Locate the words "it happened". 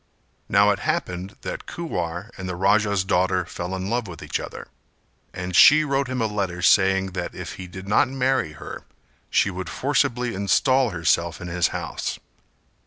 0.71-1.35